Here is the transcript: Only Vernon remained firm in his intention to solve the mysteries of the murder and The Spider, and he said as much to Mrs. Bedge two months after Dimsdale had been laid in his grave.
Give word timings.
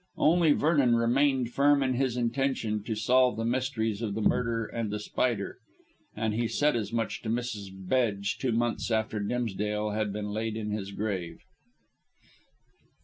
Only 0.17 0.53
Vernon 0.53 0.95
remained 0.95 1.51
firm 1.51 1.83
in 1.83 1.93
his 1.93 2.17
intention 2.17 2.81
to 2.85 2.95
solve 2.95 3.37
the 3.37 3.45
mysteries 3.45 4.01
of 4.01 4.15
the 4.15 4.21
murder 4.23 4.65
and 4.65 4.89
The 4.89 4.97
Spider, 4.99 5.59
and 6.15 6.33
he 6.33 6.47
said 6.47 6.75
as 6.75 6.91
much 6.91 7.21
to 7.21 7.29
Mrs. 7.29 7.67
Bedge 7.71 8.39
two 8.39 8.51
months 8.51 8.89
after 8.89 9.19
Dimsdale 9.19 9.91
had 9.91 10.11
been 10.11 10.31
laid 10.31 10.57
in 10.57 10.71
his 10.71 10.89
grave. 10.91 11.37